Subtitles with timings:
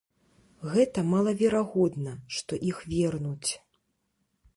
[0.75, 3.51] Гэта малаверагодна, што іх вернуць.